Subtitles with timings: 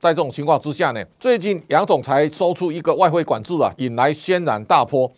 [0.00, 5.10] 在这种情况之下呢，最近杨总裁收出一个外汇管制啊，引来轩然大波。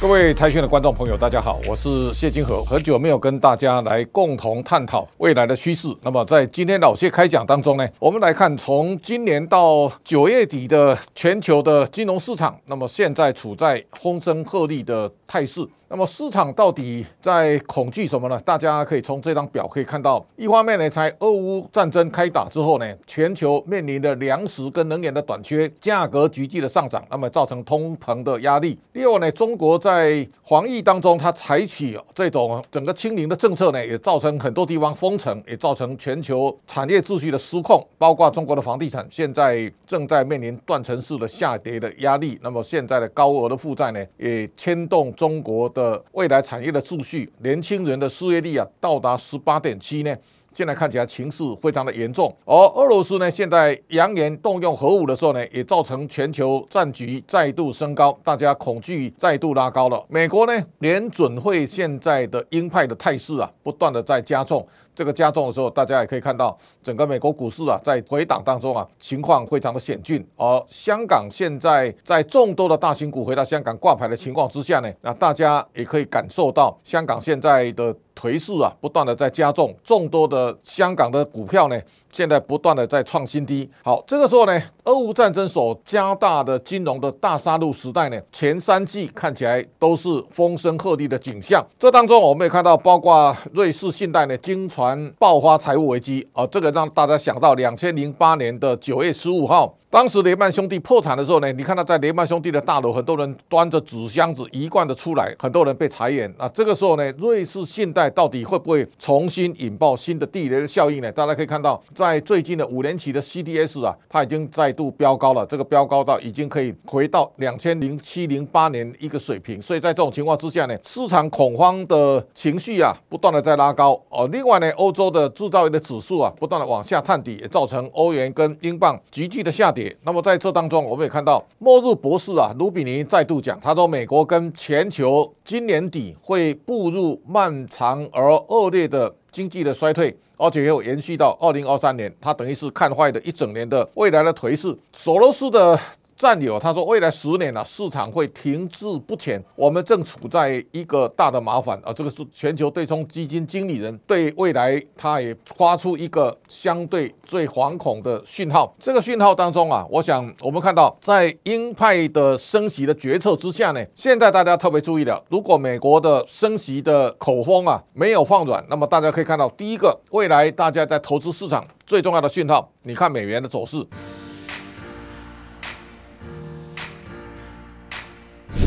[0.00, 5.88] 各位财讯的观众朋友，大家好，我是谢金河，很久没有跟大家来共同探讨未来的趋势。
[6.02, 15.64] 那么在今天老谢开讲当中呢，我们来看从今年到九月底的全球的金融市场，那么现在处在风声鹤唳的态势。
[15.90, 18.38] 那么市场到底在恐惧什么呢？
[18.40, 28.78] 大家可以从这张表可以看到，一方面呢，才俄乌战争开打之后呢，全球面临的粮食跟能源的短缺，价格急剧的上涨，那么造成通膨的压力。
[28.92, 42.38] 第二呢，中国在防疫当中，它采取这种整个清零的政策呢，也造成很多地方封城，也造成全球产业秩序的失控，包括中国的房地产现在正在面临断层式的下跌的压力。
[42.42, 45.66] 那么现在的高额的负债呢，也牵动中国。
[45.78, 50.12] 的未来产业的数据，年轻人的失业率啊，到达十八点七呢。
[50.52, 52.34] 现在看起来情势非常的严重。
[52.44, 60.04] 而俄罗斯呢，现在扬言动用核武的时候呢，也造成全球战局再度升高，大家恐惧再度拉高了。
[60.08, 64.66] 美国呢，联准会现在的鹰派的态势啊，不断的在加重。
[64.98, 70.26] 这个加重的时候，大家也可以看到，整个美国股市啊，在回档当中啊，情况非常的险峻。
[70.34, 79.72] 而香港现在在众多的大型股回到香港挂牌的情况之下呢，那大家也可以感受到香港现在的颓势啊，不断的在加重。
[79.84, 81.80] 众多的香港的股票呢，
[82.10, 83.68] 现在不断的在创新低。
[83.82, 91.64] 好，这个时候呢，俄乌战争所加大的金融的大杀戮时代呢，前三季看起来都是风声鹤唳的景象。
[91.78, 99.74] 这当中我们也看到，包括瑞士信贷呢，惊传爆发财务危机，啊这个让大家想到两千零八年的九月十五号。
[99.90, 106.30] 当时雷曼兄弟破产的时候呢，你看到在雷曼兄弟的大楼，很多人端着纸箱子一贯的出来，很多人被裁员。
[106.38, 111.10] 那这个时候呢，瑞士信贷到底会不会重新引爆新的地雷的效应呢？
[111.10, 119.60] 大家可以看到，在最近的五年期的 CDS 啊，它已经再度飙高了，这个飙高到已经可以回到两千零七零八年一个水平。
[119.62, 123.98] 所以在这种情况之下呢，市场恐慌的情绪啊，不断的在拉高。
[124.10, 129.77] 哦，另外呢，欧洲的制造业的指数啊，不断的往下探底，也造成欧元跟英镑急剧的下跌。
[130.02, 144.76] 那么在这当中，我们也看到末日博士啊，卢比尼再度讲，他说美国跟全球今年底会步入漫长而恶劣的经济的衰退，而且又延续到二零二三年，他等于是看坏了一整年的未来的颓势。
[144.92, 145.78] 索罗斯的。
[146.18, 151.92] 战友他说，未来十年呢、市场会停滞不前，我们正处在一个大的麻烦啊。
[151.92, 158.74] 这个是全球对冲基金经理人对未来他也发出一个相对最惶恐的讯号。
[158.80, 173.86] 这个讯号当中啊，我想我们看到在鹰派的升息的决策之下呢，现在大家特别注意了，如果美国的升息的口风啊没有放软，那么大家可以看到，第一个未来大家在投资市场最重要的讯号，你看美元的走势。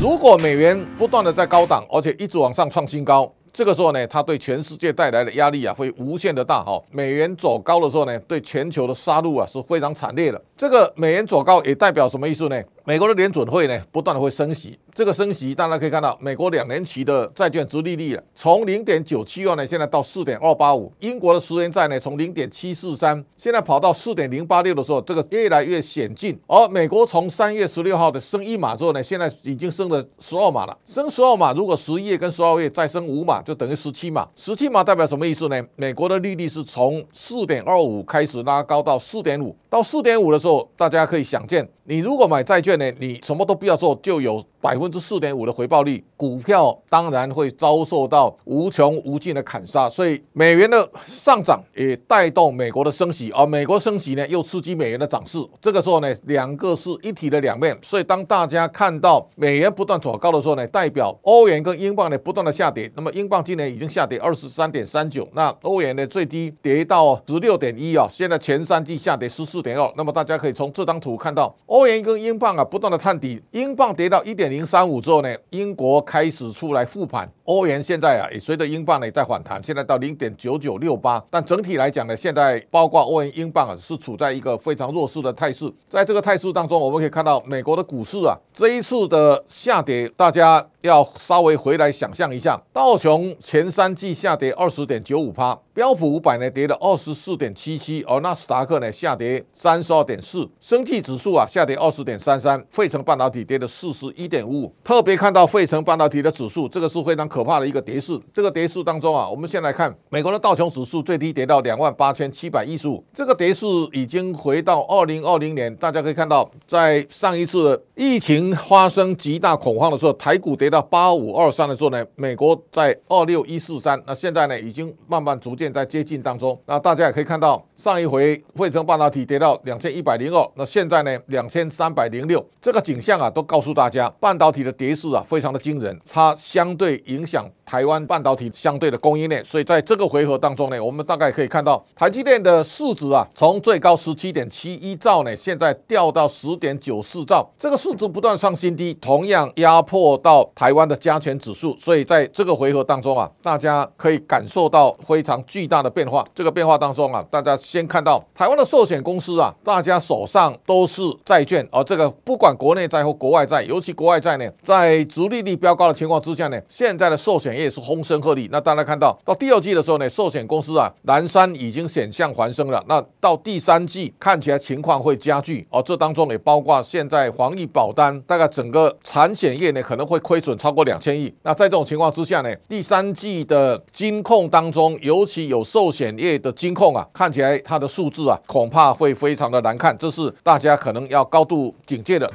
[0.01, 6.63] 如果美元不断的在高档，而且一直往上创新高，这个时候呢，它对全世界带来的压力啊，会无限的大。
[6.63, 10.41] 哈，美元走高的时候呢，对全球的杀戮啊是非常惨烈的。
[10.57, 12.59] 这个美元走高也代表什么意思呢？
[12.83, 14.77] 美国的联准会呢，不断的会升息。
[14.93, 20.91] 这个升息，大家可以看到，美国两年期的债券殖利率，从零点九七二呢，现在到四点二八五。
[20.99, 26.37] 英国的十年债呢，从零点七四三，现在跑到四点零八六的时候，这个越来越险峻。
[26.47, 30.75] 而美国从三月十六号的升一码之后呢，现在已经升了十二码了。
[30.85, 34.27] 升十二码，如果十一月跟十二月再升五码，就等于十七码。
[34.35, 35.63] 十七码代表什么意思呢？
[35.75, 41.65] 美国的利率是从四点二五开始拉高到四点五，到四点五的时候，大家可以想见。
[41.91, 49.89] 你如果买债券呢，你什么都不要做，就有百分之四点五的回报率，股票当然会遭受到无穷无尽的砍杀。
[49.89, 55.37] 所以美元的上涨也带动美国的升息，而美国升息呢又刺激美元的涨势。
[55.59, 57.77] 这个时候呢，两个是一体的两面。
[57.81, 62.89] 所以当大家看到美元不断走高的时候呢，代表欧元跟英镑呢不断的下跌。
[62.95, 69.91] 那么英镑今年已经下跌二十三点三九，那欧元呢最低跌到十六点一啊，现在前三季下跌十四点二。
[69.97, 71.81] 那么大家可以从这张图看到欧。
[71.81, 95.57] 欧元跟英镑啊，不断的探底，英镑跌到一点零三五之后呢，英国开始出来复盘，欧元现在啊也随着英镑呢在反弹，现在到零点九九六八，但整体来讲呢，现在包括欧元、英镑啊是处在一个非常弱势的态势，在这个态势当中，我们可以看到美国的股市啊这一次的下跌，大家要稍微回来想象一下，道琼前三季下跌二十点九五趴。
[95.73, 104.75] 标普五百呢跌了二十四点七七，而纳斯达克呢下跌三十二点四，生技指数啊下跌二十点三三，费城半导体跌了四十一点五五。
[104.83, 108.19] 特别看到费城半导体的指数，这个是非常可怕的一个跌势。
[108.33, 115.73] 这个跌势当中啊，我们先来看美国的道琼指数最低跌到两万八千七百一十五，这个跌势已经回到二零二零年。
[115.77, 125.71] 大家可以看到，在上一次疫情发生极大恐慌的时候，台股跌到八五二三的时候呢，美国在二六一四三，那现在呢已经慢慢逐渐。
[125.71, 155.41] 在接近当中，那大家也可以看到，上一回汇成半导体跌到两千一百零二，那现在呢两千三百零六，这个景象啊，都告诉大家，半导体的跌势啊，非常的惊人，它相对影响台湾半导体相对的供应链，所以在这个回合当中呢，我们大概可以看到，台积电的市值啊，从最高十七点七一兆呢，现在掉到十点九四兆，这个市值不断创新低，同样压迫到台湾的加权指数，所以在这个回合当中啊，大家可以感受到非常。
[155.47, 168.47] 巨大的变化，这个变化当中啊，大家先看到台湾的寿险公司啊，大家手上都是债券，而这个不管国内债或国外债，尤其国外债呢，在逐利率飙高的情况之下呢，现在的寿险业是风声鹤唳。
[168.51, 172.83] 那大家看到到第二季的时候呢，寿险公司啊，南山已经险象环生了。
[172.87, 181.33] 那到第三季看起来情况会加剧，而这当中也包括现在防疫保单，大概整个产险业呢可能会亏损超过两千亿。
[181.43, 192.31] 那在这种情况之下呢，第三季的金控当中，尤其有寿险业的金控啊，看起来它的数字啊，恐怕会非常的难看，这是大家可能要高度警戒的。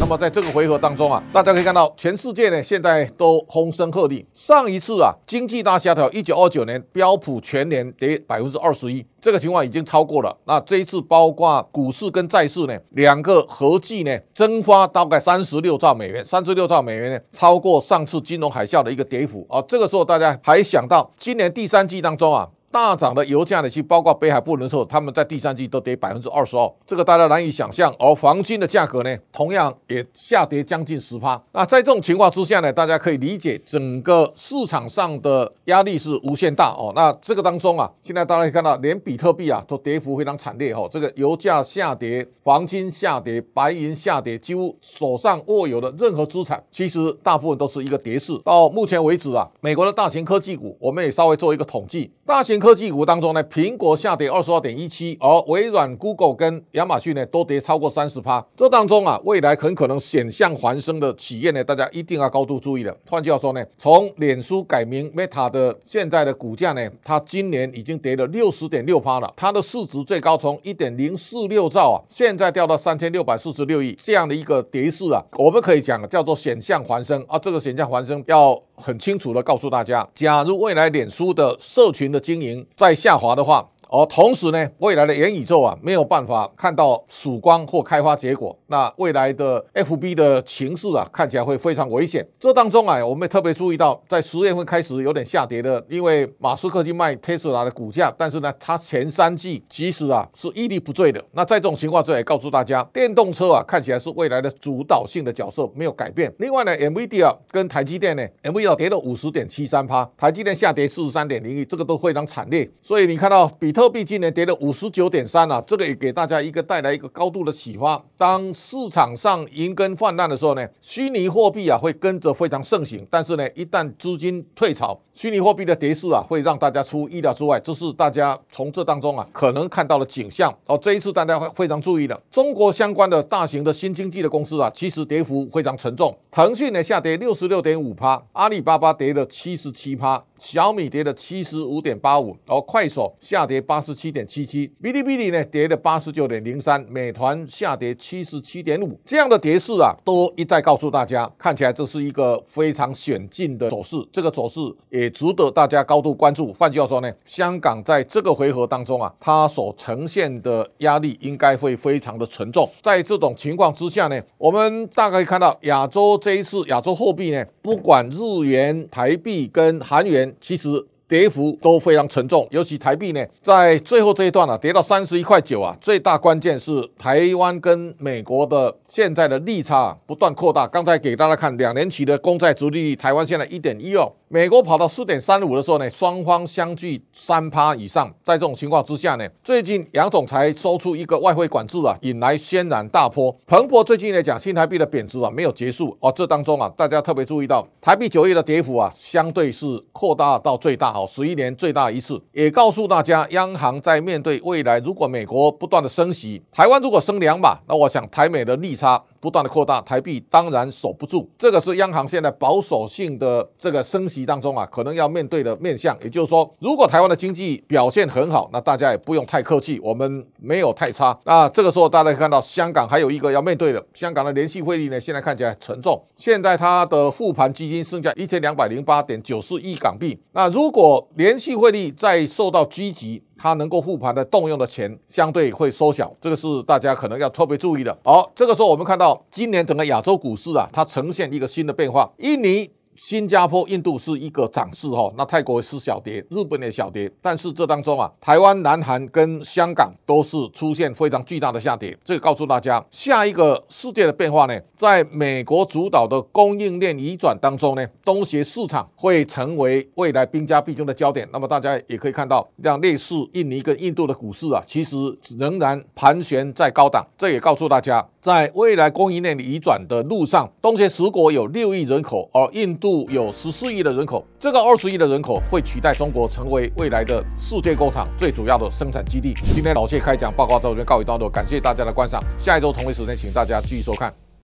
[0.00, 4.24] 那么在这个回合当中啊，大家可以看到，全世界呢现在都风声鹤唳。
[4.32, 10.34] 上一次啊，经济大萧条，一九二九年标普全年跌百分之二十一，这个情况已经超过了。
[10.44, 19.60] 那这一次包括股市跟债市呢，两个合计呢蒸发大概三十六兆美元，三十六兆美元呢超过上次金融海啸的一个跌幅啊。
[19.66, 22.48] 这个时候大家还想到今年第三季当中啊。
[22.70, 27.94] 大涨的油价呢，其包括北海布伦特，他们在第三季都跌百分之二十二，这个大家难以想象。
[27.98, 31.40] 而黄金的价格呢，同样也下跌将近十趴。
[31.52, 36.92] 那在这种情况之下呢，大家可以理解整个市场上的压力是无限大哦。
[36.94, 40.86] 那这个当中啊，现在大家可以看到，连比特币啊都跌幅非常惨烈哦。
[40.90, 48.38] 这个油价下跌，黄金下跌，白银下跌，几乎手上握有的任何资产，其实大部分都是一个跌势。
[48.44, 58.44] 到目前为止啊，美国的大型科技股，我们也稍微做一个统计，大型科技股当中呢，苹果下跌二十二点一七，而微软、Google 跟亚马逊呢都跌超过三十趴。
[58.56, 62.96] 这当中啊，未来很可能险象环生的企业呢，大家一定要高度注意了。
[63.08, 69.32] 换句话说呢，从脸书改名 Meta 的现在的股价呢，它今年已经跌了六十点六趴了。
[69.36, 77.38] 它的市值最高从一点零四六兆啊，现在掉到三千六百四十六亿，这样的一个跌势啊，我们可以讲叫做险象环生啊。
[77.38, 92.26] 这个险象环生要很清楚的告诉大家，假如未来脸书的社群的经营在下滑的话，而同时呢，未来的元宇宙啊，没有办法看到曙光或开花结果，那未来的 FB 的情势啊，看起来会非常危险。
[92.38, 101.24] 这当中啊，我们也特别注意到，在十月份开始有点下跌的，因为马斯克去卖特斯拉的股价，但是呢，它前三季其实啊是屹立不坠的。
[101.32, 106.30] 那在这种情况之下，也告诉大家，电动车啊看起来是未来的主导性的角色，没有改变。
[106.40, 112.70] 另外呢，NVIDIA 跟台积电呢，NVIDIA 跌了五十点七三趴，台积电下跌四十三点零一，这个都非常惨烈。
[112.82, 113.72] 所以你看到比。
[113.78, 118.04] 特币今年跌了五十九点三啊，这个也给大家一个带来一个高度的启发。
[118.16, 123.06] 当市场上银根泛滥的时候呢，虚拟货币啊会跟着非常盛行。
[123.08, 127.60] 但是呢，一旦资金退潮，虚拟货币的跌势啊会让大家出意料之外。
[127.60, 130.52] 这是大家从这当中啊可能看到的景象。
[130.66, 136.12] 哦，这一次大家会非常注意的，中国相关的大型的新经济的公司啊，其实跌幅非常沉重。
[136.32, 143.64] 腾讯呢下跌六十六点五趴，阿里巴巴跌了七十七趴，小米跌了七十五点八五，然后快手下跌。
[143.68, 154.58] 八十七点七七，哔哩哔哩呢跌了八十九点零三，美团下跌七十七点五，这样的跌势啊，都一再告诉大家，看起来这是一个非常险峻的走势，这个走势
[154.88, 156.50] 也值得大家高度关注。
[156.54, 162.66] 换句话说呢，香港在这个回合当中啊，它所呈现的压力应该会非常的沉重。
[162.80, 170.86] 在这种情况之下呢，我们大概可以看到亚洲这一次亚洲货币呢，不管日元、台币跟韩元，其实。
[171.08, 175.74] 跌幅都非常沉重，尤其台币呢，在最后这一段啊，跌到三十一块九啊。
[175.80, 180.66] 最大关键是台湾跟美国的现在的利差不断扩大。
[180.66, 188.12] 刚才给大家看两年期的公债殖利率，台湾现在一点一二，美国跑到四点三五的时候呢，双方相距三趴以上。
[188.22, 193.34] 在这种情况之下呢，最近杨总裁收出一个外汇管制啊，引来轩然大波。
[193.46, 202.20] 彭博最近来讲，新台币的贬值啊没有结束哦，这当中啊，大家特别注意到台币九月的跌幅啊，相对是扩大到最大十一年最大一次。
[202.32, 211.28] 也告诉大家，央行在面对未来，如果美国不断的升息，台湾如果升两码，那我想台美的利差不断的扩大，台币当然守不住。
[211.38, 215.96] 这个是央行现在保守性的这个升息当中啊，可能要面对的面向。
[216.02, 221.18] 也就是说，如果台湾的经济表现很好，那大家也不用太客气，我们没有太差。
[221.24, 226.00] 那这个时候大家可以看到，香港还有一个要面对的，香港的联系汇率呢，现在看起来沉重。
[226.16, 230.18] 现在它的护盘基金剩下一千两百零八点九四亿港币。
[230.32, 237.96] 那如果联系汇率再受到狙击，它能够护盘的动用的钱相对会缩小，这个是大家可能要特别注意的。
[238.04, 242.68] 好，这个时候我们看到今年整个亚洲股市啊，它呈现一个新的变化，印尼。
[242.98, 251.96] 新加坡、印度是一个涨势哈，那泰国是小跌，日本也小跌，但是这当中啊，台湾、南韩跟香港都是出现非常巨大的下跌。
[252.04, 261.26] 这个告诉大家，下一个世界的变化呢，在美国主导的供应链移转当中呢，东协市场会成为未来兵家必争的焦点。
[261.32, 264.96] 那么大家也可以看到，像类似印尼跟印度的股市啊，其实
[265.38, 267.06] 仍然盘旋在高档。
[267.16, 273.06] 这也告诉大家，在未来供应链移转的路上，东协十国有六亿人口，而印度度。
[273.10, 279.34] 有十四亿的人口，这个二十亿的人口会取代中国成为未来的世界工厂最主要的生产基地。
[279.54, 282.22] 今天老谢开讲报告到这边告一段落，感谢大家的观赏。
[282.38, 284.27] 下一周同一时间，请大家继续收看。